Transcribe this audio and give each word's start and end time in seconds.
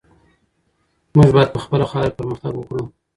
موږ 1.15 1.29
باید 1.35 1.49
په 1.53 1.59
خپله 1.65 1.85
خاوره 1.91 2.09
کې 2.11 2.17
پرمختګ 2.19 2.53
وکړو. 2.57 2.83